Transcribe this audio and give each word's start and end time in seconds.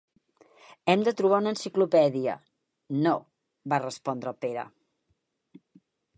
Hem 0.93 1.03
de 1.07 1.11
trobar 1.19 1.41
una 1.45 1.53
enciclopèdia, 1.55 2.39
no? 3.05 3.15
—va 3.27 3.81
respondre 3.85 4.35
el 4.35 4.41
Pere. 4.47 4.67